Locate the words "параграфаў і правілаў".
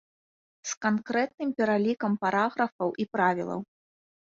2.27-3.59